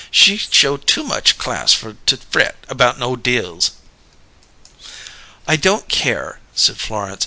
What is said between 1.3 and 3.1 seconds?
class fer to fret about